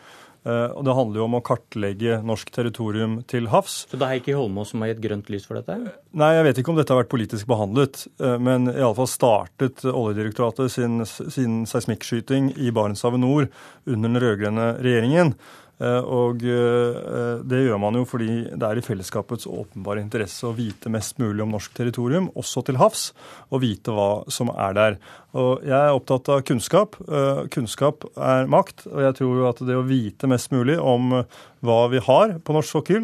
Eh, 0.42 0.72
og 0.74 0.82
det 0.88 0.96
handler 0.98 1.22
jo 1.22 1.26
om 1.28 1.38
å 1.38 1.44
kartlegge 1.46 2.18
norsk 2.26 2.50
territorium 2.56 3.20
til 3.30 3.50
havs. 3.52 3.84
Så 3.92 4.00
det 4.02 4.08
er 4.08 4.22
ikke 4.22 4.38
Holmås 4.40 4.72
som 4.74 4.82
har 4.82 4.94
gitt 4.94 5.04
grønt 5.04 5.30
lys 5.30 5.46
for 5.46 5.60
dette? 5.60 5.94
Nei, 6.18 6.32
jeg 6.34 6.48
vet 6.48 6.62
ikke 6.62 6.74
om 6.74 6.80
dette 6.80 6.96
har 6.96 7.04
vært 7.04 7.14
politisk 7.14 7.50
behandlet, 7.52 8.06
eh, 8.24 8.38
men 8.42 8.72
iallfall 8.72 9.10
startet 9.12 9.86
Oljedirektoratet 9.86 10.74
sin, 10.74 11.04
sin 11.06 11.62
seismikkskyting 11.70 12.56
i 12.58 12.74
Barentshavet 12.74 13.22
nord 13.22 13.52
under 13.86 14.08
den 14.08 14.24
rød-grønne 14.24 14.72
regjeringen. 14.82 15.36
Eh, 15.82 16.02
og 16.06 16.44
eh, 16.46 17.42
det 17.48 17.64
gjør 17.64 17.80
man 17.82 17.98
jo 17.98 18.06
fordi 18.06 18.44
det 18.50 18.68
er 18.68 18.78
i 18.78 18.84
fellesskapets 18.86 19.48
åpenbare 19.50 20.04
interesse 20.04 20.46
å 20.46 20.54
vite 20.54 20.92
mest 20.94 21.18
mulig 21.22 21.42
om 21.42 21.56
norsk 21.56 21.74
territorium, 21.78 22.30
også 22.38 22.64
til 22.68 22.78
havs, 22.82 23.10
og 23.50 23.64
vite 23.64 23.96
hva 23.96 24.10
som 24.32 24.52
er 24.54 24.78
der. 24.78 25.00
Og 25.38 25.64
Jeg 25.66 25.78
er 25.78 25.96
opptatt 25.96 26.30
av 26.34 26.44
kunnskap. 26.46 26.98
Eh, 27.08 27.46
kunnskap 27.54 28.06
er 28.14 28.52
makt, 28.52 28.86
og 28.92 29.00
jeg 29.08 29.18
tror 29.22 29.40
jo 29.40 29.48
at 29.50 29.64
det 29.66 29.80
å 29.80 29.88
vite 29.88 30.30
mest 30.30 30.54
mulig 30.54 30.78
om 30.78 31.24
hva 31.62 31.80
vi 31.94 32.02
har 32.02 32.38
på 32.42 32.54
norsk 32.56 32.74
sokkel, 32.74 33.04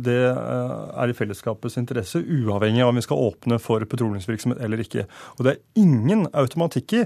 det 0.00 0.20
er 0.32 1.10
i 1.12 1.16
fellesskapets 1.16 1.76
interesse, 1.76 2.22
uavhengig 2.24 2.80
av 2.80 2.88
om 2.88 2.96
vi 2.96 3.04
skal 3.04 3.20
åpne 3.20 3.58
for 3.60 3.84
petroleumsvirksomhet 3.84 4.62
eller 4.64 4.80
ikke. 4.80 5.04
Og 5.36 5.44
det 5.44 5.52
er 5.52 5.82
ingen 5.84 6.24
automatikk 6.32 6.94
i 6.96 7.02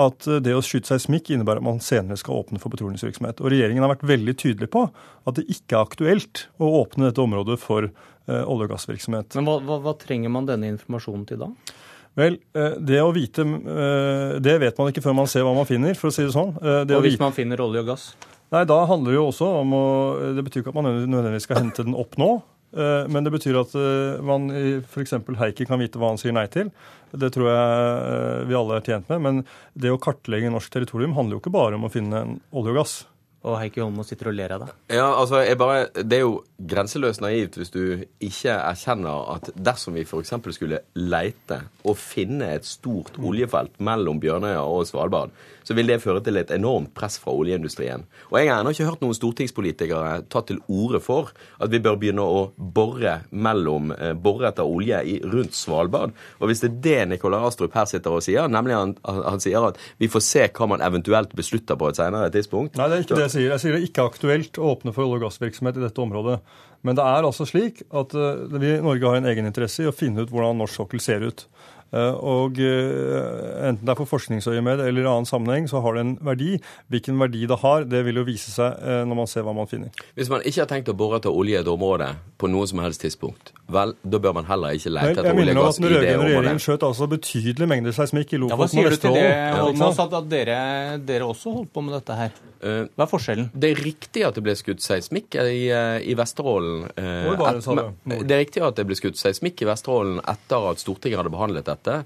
at 0.00 0.26
eh, 0.26 0.40
det 0.42 0.54
å 0.56 0.62
skyte 0.64 0.90
seismikk 0.90 1.30
innebærer 1.34 1.62
at 1.62 1.66
man 1.66 1.80
senere 1.84 2.18
skal 2.20 2.40
åpne 2.40 2.60
for 2.62 2.72
petroleumsvirksomhet. 2.74 3.42
Og 3.42 3.52
Regjeringen 3.52 3.84
har 3.84 3.94
vært 3.94 4.06
veldig 4.08 4.34
tydelig 4.40 4.70
på 4.74 4.88
at 4.88 5.38
det 5.38 5.46
ikke 5.52 5.78
er 5.78 5.86
aktuelt 5.86 6.44
å 6.58 6.70
åpne 6.82 7.08
dette 7.08 7.22
området 7.22 7.58
for 7.62 7.88
uh, 7.88 8.42
olje- 8.42 8.68
og 8.68 8.74
gassvirksomhet. 8.74 9.38
Men 9.38 9.48
hva, 9.48 9.58
hva, 9.64 9.80
hva, 9.84 9.96
trenger 10.00 10.32
man 10.34 10.48
denne 10.48 10.72
informasjonen 10.74 11.24
til 11.30 11.42
da? 11.44 11.50
Vel, 12.18 12.38
uh, 12.58 12.76
det 12.78 13.00
å 13.02 13.10
vite 13.14 13.42
Det 14.44 14.54
vet 14.62 14.76
man 14.78 14.90
ikke 14.90 15.02
før 15.02 15.16
man 15.18 15.30
ser 15.30 15.46
hva 15.46 15.54
man 15.56 15.68
finner, 15.68 15.96
for 15.98 16.10
å 16.10 16.14
si 16.14 16.26
det 16.26 16.34
sånn. 16.34 16.54
Det 16.86 16.96
og 16.96 17.06
hvis 17.06 17.20
man 17.22 17.34
finner 17.36 17.62
olje 17.64 17.84
og 17.84 17.94
gass? 17.94 18.08
Nei, 18.54 18.62
da 18.68 18.76
handler 18.86 19.14
det 19.14 19.18
jo 19.18 19.28
også 19.30 19.46
om 19.62 19.72
å 19.74 19.84
Det 20.36 20.44
betyr 20.46 20.62
ikke 20.62 20.74
at 20.74 20.78
man 20.78 20.90
nødvendigvis 20.90 21.48
skal 21.48 21.62
hente 21.62 21.86
den 21.86 21.96
opp 21.98 22.18
nå. 22.20 22.36
Eh, 22.74 23.06
men 23.08 23.26
det 23.26 23.32
betyr 23.34 23.60
at 23.60 23.74
eh, 23.78 24.20
man 24.24 24.50
f.eks. 24.82 25.16
Heikki 25.38 25.66
kan 25.68 25.82
vite 25.82 26.00
hva 26.00 26.12
han 26.12 26.20
sier 26.20 26.34
nei 26.34 26.46
til. 26.52 26.72
Det 27.14 27.30
tror 27.34 27.50
jeg 27.50 27.64
eh, 28.10 28.44
vi 28.50 28.58
alle 28.58 28.78
er 28.80 28.86
tjent 28.86 29.10
med. 29.12 29.22
Men 29.26 29.42
det 29.78 29.92
å 29.94 30.00
kartlegge 30.02 30.52
norsk 30.52 30.74
territorium 30.74 31.14
handler 31.18 31.38
jo 31.38 31.44
ikke 31.44 31.54
bare 31.54 31.78
om 31.78 31.86
å 31.86 31.92
finne 31.92 32.24
olje 32.50 32.74
og 32.74 32.80
gass. 32.80 32.96
Og 33.44 33.58
Heikki 33.60 33.82
Holmås 33.82 34.08
sitter 34.08 34.30
og 34.30 34.36
ler 34.38 34.54
av 34.56 34.64
deg. 34.64 34.74
Ja, 34.96 35.08
altså, 35.12 35.42
bare, 35.60 35.88
Det 35.94 36.16
er 36.16 36.24
jo 36.24 36.38
grenseløst 36.56 37.20
naivt 37.20 37.58
hvis 37.60 37.72
du 37.74 37.82
ikke 38.24 38.54
erkjenner 38.56 39.34
at 39.34 39.50
dersom 39.54 39.98
vi 39.98 40.06
f.eks. 40.06 40.32
skulle 40.56 40.80
leite 40.96 41.60
og 41.84 41.98
finne 42.00 42.54
et 42.56 42.64
stort 42.64 43.18
oljefelt 43.20 43.76
mellom 43.84 44.22
Bjørnøya 44.22 44.62
og 44.64 44.86
Svalbard, 44.88 45.34
så 45.64 45.74
vil 45.76 45.88
det 45.88 46.02
føre 46.02 46.20
til 46.24 46.36
et 46.36 46.52
enormt 46.52 46.92
press 46.96 47.16
fra 47.20 47.32
oljeindustrien. 47.32 48.04
Og 48.30 48.38
jeg 48.38 48.50
har 48.50 48.60
ennå 48.60 48.74
ikke 48.74 48.88
hørt 48.88 49.04
noen 49.04 49.16
stortingspolitikere 49.16 50.18
ta 50.32 50.42
til 50.44 50.60
orde 50.68 51.00
for 51.04 51.32
at 51.64 51.72
vi 51.72 51.80
bør 51.84 51.96
begynne 52.00 52.24
å 52.24 52.42
bore, 52.56 53.16
mellom, 53.30 53.92
eh, 53.96 54.12
bore 54.12 54.50
etter 54.50 54.68
olje 54.68 55.00
i, 55.04 55.18
rundt 55.24 55.56
Svalbard. 55.56 56.12
Og 56.40 56.50
hvis 56.50 56.60
det 56.64 56.70
er 56.70 56.80
det 56.84 57.08
Nikolai 57.14 57.40
Astrup 57.48 57.76
her 57.76 57.88
sitter 57.88 58.18
og 58.18 58.24
sier, 58.24 58.48
nemlig 58.48 58.76
han, 58.76 58.96
han 59.04 59.40
sier 59.40 59.70
at 59.70 59.80
vi 60.00 60.10
får 60.12 60.24
se 60.24 60.46
hva 60.48 60.68
man 60.68 60.84
eventuelt 60.84 61.32
beslutter 61.36 61.80
på 61.80 61.88
et 61.88 62.00
senere 62.00 62.30
tidspunkt 62.34 62.76
Nei, 62.76 62.88
det 62.90 62.96
er 62.96 63.06
ikke 63.06 63.20
det 63.22 63.30
jeg 63.34 63.42
sier. 63.42 63.50
Jeg 63.52 63.62
sier 63.62 63.74
det 63.74 63.80
er 63.82 63.88
ikke 63.88 64.06
aktuelt 64.08 64.60
å 64.60 64.70
åpne 64.74 64.94
for 64.94 65.08
olje- 65.08 65.20
og 65.20 65.26
gassvirksomhet 65.26 65.80
i 65.80 65.84
dette 65.84 66.04
området. 66.04 66.38
Men 66.84 66.98
det 66.98 67.04
er 67.08 67.26
altså 67.26 67.46
slik 67.48 67.82
at 67.96 68.14
uh, 68.14 68.44
vi 68.60 68.74
i 68.76 68.82
Norge 68.84 69.08
har 69.08 69.18
en 69.18 69.30
egeninteresse 69.30 69.84
i 69.84 69.90
å 69.90 69.96
finne 69.96 70.24
ut 70.24 70.32
hvordan 70.32 70.60
norsk 70.60 70.82
sokkel 70.82 71.02
ser 71.02 71.26
ut. 71.26 71.46
Eh, 71.94 72.14
og 72.26 72.58
eh, 72.58 73.68
enten 73.68 73.84
det 73.86 73.92
er 73.92 73.98
for 73.98 74.10
forskningsøyemed 74.10 74.82
eller 74.82 75.04
i 75.04 75.06
annen 75.06 75.28
sammenheng, 75.28 75.68
så 75.70 75.82
har 75.84 75.94
det 75.94 76.02
en 76.02 76.14
verdi. 76.26 76.56
Hvilken 76.90 77.20
verdi 77.20 77.44
det 77.50 77.58
har, 77.62 77.86
det 77.86 78.00
vil 78.08 78.18
jo 78.18 78.24
vise 78.26 78.50
seg 78.50 78.80
eh, 78.82 79.02
når 79.06 79.20
man 79.20 79.30
ser 79.30 79.46
hva 79.46 79.54
man 79.54 79.70
finner. 79.70 79.94
Hvis 80.18 80.30
man 80.32 80.42
ikke 80.42 80.64
har 80.64 80.70
tenkt 80.72 80.90
å 80.90 80.96
bore 80.98 81.20
etter 81.20 81.34
olje 81.34 81.54
i 81.54 81.60
et 81.60 81.70
område 81.70 82.10
på 82.40 82.50
noe 82.50 82.66
som 82.70 82.82
helst 82.82 83.04
tidspunkt, 83.04 83.52
vel, 83.70 83.94
da 84.02 84.20
bør 84.22 84.34
man 84.40 84.48
heller 84.48 84.74
ikke 84.78 84.94
lete 84.96 85.14
etter 85.14 85.30
olje 85.30 85.54
og 85.54 85.60
gass 85.60 85.78
i 85.78 85.84
det 85.84 85.84
området. 85.84 85.84
Den 85.84 85.94
rød-grønne 85.94 86.30
regjeringen 86.30 86.64
skjøt 86.66 86.88
altså 86.88 87.10
betydelige 87.14 87.70
mengder 87.70 87.96
seismikk 87.96 88.34
i 88.34 88.42
Lofoten 88.42 88.82
og 88.82 88.90
Vesterålen. 88.90 88.90
Ja, 88.90 88.90
hva 88.90 88.90
sier 88.90 88.90
du 88.90 89.04
til 89.04 89.20
det, 89.20 89.60
Holmås, 89.60 90.02
at, 90.02 90.18
at 90.18 90.32
dere, 90.34 90.58
dere, 91.12 91.30
også 91.30 91.54
holdt 91.60 91.70
på 91.74 91.84
med 91.86 91.94
dette 92.00 92.18
her? 92.18 92.34
Hva 92.64 93.04
er 93.04 93.10
forskjellen? 93.10 93.50
Det 93.52 93.72
er 93.74 93.82
riktig 93.84 94.22
at 94.24 94.38
det 94.38 94.44
ble 94.46 94.54
skutt 94.56 94.80
seismikk 94.84 95.36
i, 95.42 95.66
i 95.68 96.14
Vesterålen. 96.16 96.86
det 98.24 98.36
er 98.36 98.44
riktig 98.46 98.64
at 98.64 98.78
det 98.78 98.86
ble 98.88 98.96
skutt 98.98 99.20
seismikk 99.20 99.60
i 99.64 99.68
Vesterålen 99.68 100.22
etter 100.24 100.70
at 100.70 100.80
Stortinget 100.80 101.20
hadde 101.20 101.34
behandlet 101.34 101.68
dette. 101.68 101.98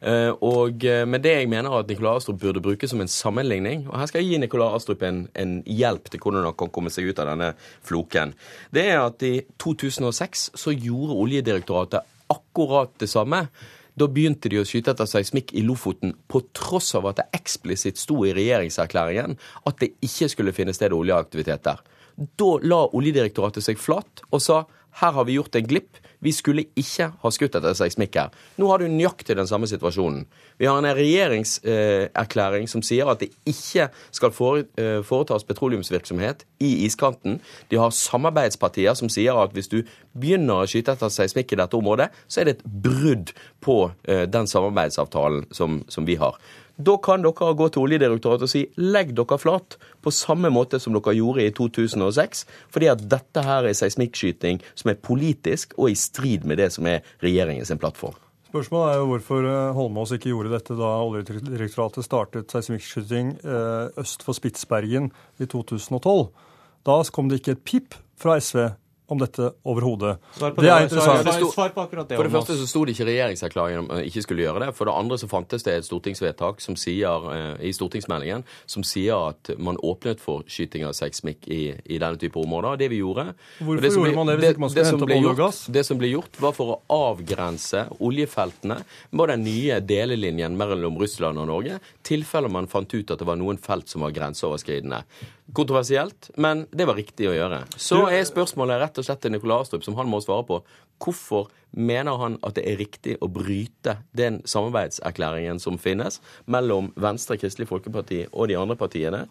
Eh, 0.00 0.30
og 0.44 0.84
eh, 0.84 1.04
med 1.08 1.24
det 1.24 1.32
jeg 1.38 1.48
mener 1.48 1.72
at 1.78 1.88
Nikolai 1.88 2.18
Astrup 2.18 2.40
burde 2.42 2.60
bruke 2.60 2.88
som 2.88 3.00
en 3.00 3.08
sammenligning 3.08 3.86
Og 3.88 3.94
her 3.96 4.10
skal 4.10 4.20
jeg 4.20 4.28
gi 4.28 4.40
Nikolai 4.42 4.74
Astrup 4.76 5.00
en, 5.06 5.22
en 5.32 5.54
hjelp 5.64 6.10
til 6.12 6.20
hvordan 6.20 6.44
han 6.50 6.58
kan 6.58 6.72
komme 6.74 6.92
seg 6.92 7.08
ut 7.08 7.22
av 7.22 7.30
denne 7.30 7.54
floken. 7.86 8.34
Det 8.76 8.84
er 8.90 9.00
at 9.00 9.24
i 9.24 9.38
2006 9.62 10.50
så 10.58 10.74
gjorde 10.74 11.16
Oljedirektoratet 11.16 12.12
akkurat 12.32 12.92
det 13.00 13.08
samme. 13.08 13.46
Da 13.96 14.08
begynte 14.12 14.50
de 14.52 14.60
å 14.60 14.66
skyte 14.68 14.92
etter 14.92 15.08
seismikk 15.08 15.54
i 15.56 15.62
Lofoten 15.64 16.12
på 16.28 16.42
tross 16.56 16.92
av 16.98 17.08
at 17.08 17.22
det 17.22 17.30
eksplisitt 17.38 17.96
sto 17.96 18.18
i 18.28 18.34
regjeringserklæringen 18.36 19.38
at 19.68 19.78
det 19.80 19.94
ikke 20.04 20.28
skulle 20.32 20.52
finne 20.56 20.74
sted 20.76 20.92
oljeaktivitet 20.92 21.64
der. 21.64 21.80
Da 22.16 22.50
la 22.64 22.82
Oljedirektoratet 22.96 23.64
seg 23.64 23.80
flat 23.80 24.20
og 24.30 24.42
sa 24.44 24.64
her 25.00 25.16
har 25.16 25.26
vi 25.28 25.36
gjort 25.36 25.56
en 25.56 25.68
glipp. 25.68 25.96
Vi 26.26 26.32
skulle 26.34 26.66
ikke 26.78 27.12
ha 27.22 27.30
skutt 27.30 27.54
etter 27.54 27.76
seismikk 27.78 28.18
her. 28.18 28.32
Nå 28.58 28.70
har 28.70 28.82
du 28.82 28.90
nøyaktig 28.90 29.36
den 29.38 29.46
samme 29.46 29.68
situasjonen. 29.70 30.24
Vi 30.58 30.66
har 30.66 30.80
en 30.80 30.98
regjeringserklæring 30.98 32.66
som 32.70 32.82
sier 32.86 33.06
at 33.12 33.22
det 33.22 33.30
ikke 33.46 33.88
skal 34.10 34.34
eh, 34.34 35.00
foretas 35.06 35.46
petroleumsvirksomhet 35.46 36.42
i 36.66 36.72
iskanten. 36.88 37.38
De 37.70 37.78
har 37.78 37.94
samarbeidspartier 37.94 38.98
som 38.98 39.12
sier 39.12 39.38
at 39.38 39.54
hvis 39.54 39.70
du 39.70 39.80
begynner 40.16 40.64
å 40.64 40.68
skyte 40.70 40.96
etter 40.96 41.12
seismikk 41.12 41.54
i 41.54 41.60
dette 41.62 41.78
området, 41.78 42.10
så 42.26 42.42
er 42.42 42.48
det 42.48 42.58
et 42.58 42.68
brudd 42.86 43.34
på 43.62 43.82
eh, 44.08 44.26
den 44.26 44.50
samarbeidsavtalen 44.50 45.46
som, 45.54 45.84
som 45.92 46.08
vi 46.08 46.18
har. 46.18 46.40
Da 46.76 46.98
kan 47.00 47.22
dere 47.24 47.54
gå 47.56 47.70
til 47.72 47.86
Oljedirektoratet 47.86 48.44
og 48.44 48.50
si 48.52 48.66
legg 48.76 49.14
dere 49.16 49.38
flat, 49.40 49.78
på 50.04 50.12
samme 50.12 50.50
måte 50.52 50.76
som 50.82 50.92
dere 50.92 51.14
gjorde 51.16 51.46
i 51.46 51.52
2006. 51.56 52.44
Fordi 52.72 52.90
at 52.92 53.04
dette 53.08 53.44
her 53.46 53.64
er 53.64 53.76
seismikkskyting 53.76 54.60
som 54.74 54.92
er 54.92 55.00
politisk 55.00 55.72
og 55.78 55.94
i 55.94 55.96
strid 55.96 56.15
med 56.44 56.58
det 56.58 56.70
som 56.74 56.86
er 56.86 57.04
regjeringens 57.22 57.72
plattform. 57.80 58.16
Spørsmålet 58.46 58.92
er 58.94 59.00
jo 59.00 59.08
hvorfor 59.10 59.46
eh, 59.50 59.74
Holmås 59.76 60.12
ikke 60.14 60.30
gjorde 60.30 60.52
dette 60.54 60.76
da 60.78 60.90
Oljedirektoratet 61.04 62.06
startet 62.06 62.52
seismikkskyting 62.54 63.34
eh, 63.42 64.00
øst 64.00 64.22
for 64.24 64.38
Spitsbergen 64.38 65.10
i 65.42 65.48
2012. 65.50 66.28
Da 66.86 66.96
kom 67.12 67.28
det 67.28 67.42
ikke 67.42 67.56
et 67.56 67.64
pip 67.66 67.96
fra 68.16 68.38
SV 68.40 68.70
om 69.06 69.20
dette 69.20 69.50
overhodet. 69.66 70.16
Det 70.38 70.66
er 70.66 70.86
interessant. 70.86 71.28
Svar, 71.52 71.70
på 71.74 71.82
akkurat 71.84 72.08
det. 72.08 72.16
For 72.18 72.26
det 72.26 72.32
første 72.34 72.56
så 72.58 72.66
sto 72.66 72.82
det 72.86 72.96
ikke 72.96 73.04
i 73.04 73.10
regjeringserklæringen 73.12 73.84
om 73.84 74.00
ikke 74.02 74.22
skulle 74.24 74.42
gjøre 74.42 74.64
det. 74.64 74.70
For 74.74 74.88
det 74.88 74.94
andre 74.98 75.18
så 75.20 75.28
fantes 75.30 75.66
det 75.66 75.76
et 75.78 75.86
stortingsvedtak 75.86 76.62
som 76.64 76.78
sier, 76.80 77.28
eh, 77.32 77.68
i 77.68 77.72
stortingsmeldingen 77.76 78.42
som 78.66 78.82
sier 78.86 79.30
at 79.30 79.52
man 79.62 79.78
åpnet 79.78 80.22
for 80.22 80.42
skyting 80.50 80.86
av 80.88 80.96
seismikk 80.98 81.46
i, 81.46 81.60
i, 81.84 82.00
denne 82.02 82.18
type 82.18 82.40
områder. 82.40 82.80
Det 82.82 82.90
vi 82.90 83.00
gjorde 83.02 83.28
Hvorfor 83.60 83.84
det 83.84 83.92
gjorde 83.94 84.10
ble, 84.10 84.16
man 84.18 84.32
det 84.32 84.36
hvis 84.40 84.56
ikke 84.56 84.64
man 84.64 84.74
skulle 84.74 84.88
hente 84.90 85.06
opp 85.08 85.16
olje 85.18 85.32
og 85.32 85.40
gass? 85.44 85.62
Det 85.78 85.86
som 85.86 86.02
ble 86.02 86.10
gjort, 86.10 86.42
var 86.42 86.56
for 86.58 86.74
å 86.74 86.80
avgrense 87.12 87.86
oljefeltene 88.02 88.80
med 89.10 89.34
den 89.34 89.46
nye 89.46 89.80
delelinjen 89.86 90.58
mellom 90.58 90.98
Russland 90.98 91.38
og 91.38 91.50
Norge, 91.52 91.78
tilfeller 92.06 92.50
man 92.50 92.66
fant 92.70 92.90
ut 92.90 93.14
at 93.14 93.22
det 93.22 93.28
var 93.28 93.38
noen 93.38 93.60
felt 93.62 93.86
som 93.90 94.02
var 94.02 94.14
grenseoverskridende. 94.16 95.04
Kontroversielt, 95.54 96.30
men 96.42 96.64
det 96.74 96.88
var 96.88 96.96
riktig 96.98 97.28
å 97.30 97.34
gjøre. 97.36 97.60
Så 97.78 98.00
er 98.10 98.24
spørsmålet 98.26 98.80
rett 98.82 98.96
og 98.98 99.06
slett 99.06 99.20
til 99.22 99.30
Nikolai 99.30 99.60
Astrup, 99.62 99.84
som 99.86 99.94
han 99.94 100.08
må 100.10 100.18
svare 100.24 100.42
på. 100.48 100.58
Hvorfor 101.02 101.52
mener 101.70 102.18
han 102.18 102.38
at 102.46 102.56
det 102.56 102.64
er 102.66 102.80
riktig 102.80 103.14
å 103.22 103.28
bryte 103.30 103.98
den 104.16 104.40
samarbeidserklæringen 104.48 105.60
som 105.62 105.78
finnes 105.78 106.18
mellom 106.50 106.88
Venstre, 106.98 107.38
Kristelig 107.38 107.68
Folkeparti 107.70 108.24
og 108.32 108.50
de 108.50 108.56
andre 108.58 108.74
partiene? 108.80 109.22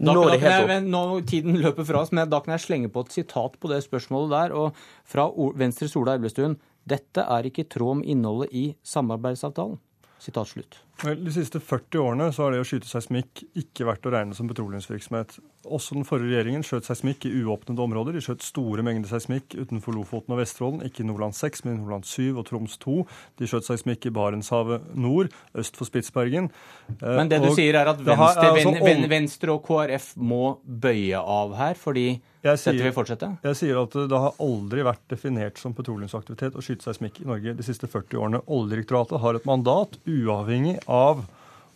Nå, 0.00 0.16
jeg, 0.34 0.80
nå 0.88 1.04
Tiden 1.28 1.60
løper 1.62 1.86
fra 1.86 2.02
oss, 2.02 2.10
men 2.16 2.26
da 2.32 2.40
kan 2.42 2.56
jeg 2.56 2.64
slenge 2.66 2.90
på 2.90 3.04
et 3.06 3.20
sitat 3.20 3.60
på 3.60 3.70
det 3.70 3.82
spørsmålet 3.86 4.34
der. 4.34 4.56
og 4.56 4.82
Fra 5.06 5.28
Venstres 5.60 5.94
Ola 6.00 6.18
Elvestuen. 6.18 6.58
Dette 6.88 7.22
er 7.22 7.46
ikke 7.46 7.62
i 7.62 7.70
tråd 7.70 8.00
med 8.00 8.10
innholdet 8.10 8.50
i 8.56 8.64
samarbeidsavtalen. 8.82 9.78
Vel, 11.00 11.22
De 11.24 11.32
siste 11.32 11.60
40 11.64 12.02
årene 12.02 12.26
så 12.34 12.44
har 12.44 12.52
det 12.52 12.60
å 12.60 12.66
skyte 12.68 12.88
seismikk 12.88 13.42
ikke 13.56 13.86
vært 13.88 14.04
å 14.04 14.12
regne 14.12 14.36
som 14.36 14.48
petroleumsvirksomhet. 14.50 15.38
Også 15.64 15.96
den 15.96 16.06
forrige 16.08 16.34
regjeringen 16.34 16.64
skjøt 16.66 16.88
seismikk 16.88 17.24
i 17.28 17.32
uåpnede 17.40 17.80
områder. 17.84 18.16
De 18.16 18.22
skjøt 18.24 18.44
store 18.44 18.84
mengder 18.84 19.08
seismikk 19.08 19.56
utenfor 19.56 19.96
Lofoten 19.96 20.36
og 20.36 20.42
Vesterålen, 20.42 20.84
ikke 20.84 21.04
i 21.04 21.08
Nordland 21.08 21.36
6, 21.38 21.64
men 21.64 21.78
i 21.78 21.80
Nordland 21.80 22.08
7 22.08 22.34
og 22.34 22.44
Troms 22.50 22.76
2. 22.84 22.96
De 23.40 23.48
skjøt 23.48 23.68
seismikk 23.68 24.10
i 24.10 24.14
Barentshavet 24.16 24.90
nord, 25.00 25.32
øst 25.56 25.80
for 25.80 25.88
Spitsbergen. 25.88 26.50
Eh, 26.98 27.16
men 27.16 27.32
det 27.32 27.40
du 27.40 27.50
og 27.50 27.56
sier 27.56 27.80
er 27.80 27.92
at 27.94 28.02
Venstre, 28.04 28.20
har, 28.20 28.60
altså, 28.60 29.08
Venstre, 29.14 29.56
og 29.56 29.64
KrF 29.64 30.12
må 30.20 30.58
bøye 30.64 31.20
av 31.20 31.56
her, 31.60 31.80
fordi 31.80 32.10
sier, 32.40 32.72
dette 32.72 32.86
vil 32.86 32.94
fortsette? 32.96 33.28
Jeg 33.44 33.58
sier 33.58 33.80
at 33.82 33.96
det 34.10 34.20
har 34.24 34.38
aldri 34.40 34.84
vært 34.86 35.02
definert 35.12 35.60
som 35.60 35.74
petroleumsaktivitet 35.76 36.56
å 36.56 36.64
skyte 36.64 36.86
seismikk 36.86 37.20
i 37.20 37.28
Norge 37.28 37.54
de 37.58 37.66
siste 37.66 37.88
40 37.90 38.16
årene. 38.20 38.40
Oljedirektoratet 38.48 39.20
har 39.20 39.36
et 39.36 39.48
mandat 39.48 39.98
uavhengig 40.08 40.78
av 40.88 41.26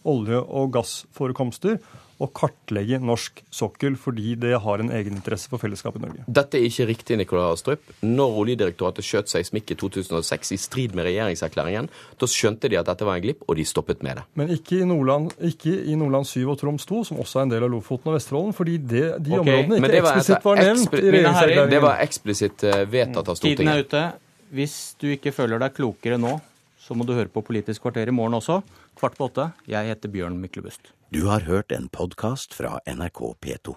olje- 0.09 0.44
og 0.44 0.73
gassforekomster 0.76 1.78
å 2.23 2.28
kartlegge 2.30 3.00
norsk 3.02 3.40
sokkel 3.52 3.97
fordi 4.00 4.35
det 4.40 4.54
har 4.62 4.83
en 4.83 4.92
egeninteresse 4.94 5.50
for 5.50 5.62
fellesskapet 5.62 6.00
i 6.00 6.04
Norge. 6.04 6.26
Dette 6.38 6.59
er 6.59 6.66
ikke 6.68 6.87
riktig, 6.90 7.18
Nikolai 7.18 7.47
Astrup. 7.50 7.90
Når 8.06 8.38
Oljedirektoratet 8.44 9.06
skjøt 9.06 9.33
seismikk 9.33 9.75
i 9.75 9.78
2006 9.80 10.54
i 10.54 10.61
strid 10.61 10.94
med 10.94 11.09
regjeringserklæringen, 11.09 11.90
da 12.21 12.28
skjønte 12.30 12.71
de 12.71 12.78
at 12.80 12.88
dette 12.90 13.09
var 13.09 13.18
en 13.18 13.26
glipp, 13.26 13.42
og 13.49 13.59
de 13.59 13.66
stoppet 13.68 14.04
med 14.06 14.21
det. 14.21 14.26
Men 14.38 14.54
ikke 14.54 14.80
i 14.80 14.88
Nordland, 14.88 15.35
ikke 15.50 15.75
i 15.75 15.99
Nordland 15.99 16.28
7 16.30 16.40
og 16.54 16.59
Troms 16.62 16.87
2, 16.90 17.02
som 17.11 17.21
også 17.25 17.42
er 17.42 17.49
en 17.49 17.54
del 17.56 17.66
av 17.66 17.75
Lofoten 17.75 18.12
og 18.12 18.18
Vesterålen, 18.18 18.54
fordi 18.56 18.78
det, 18.78 19.04
de 19.18 19.35
okay, 19.35 19.42
områdene 19.42 19.80
ikke 19.80 20.04
var 20.06 20.14
eksplisitt 20.14 20.37
altså 20.38 20.50
var 20.50 20.62
nevnt 20.62 20.85
ekspl 20.85 20.99
i 21.00 21.14
regjeringserklæringen. 21.16 21.75
Det 21.75 21.85
var 21.85 22.02
eksplisitt 22.06 22.66
eh, 22.71 22.80
vedtatt 22.94 23.30
av 23.33 23.42
Tiden 23.44 23.73
er 23.75 23.85
ute. 23.85 24.09
Hvis 24.54 24.76
du 25.00 25.09
ikke 25.11 25.33
føler 25.35 25.62
deg 25.62 25.75
klokere 25.75 26.18
nå, 26.21 26.38
så 26.85 26.94
må 26.97 27.06
du 27.09 27.14
høre 27.16 27.33
på 27.33 27.42
Politisk 27.44 27.83
kvarter 27.87 28.11
i 28.11 28.14
morgen 28.14 28.37
også. 28.38 28.61
Kvart 29.04 29.18
på 29.18 29.26
åtte. 29.28 29.44
Jeg 29.68 29.84
heter 29.84 30.08
Bjørn 30.08 30.38
Myklebust. 30.40 30.94
Du 31.12 31.26
har 31.28 31.44
hørt 31.44 31.73
en 31.76 31.90
podkast 31.92 32.54
fra 32.56 32.78
NRK 32.88 33.34
P2. 33.37 33.75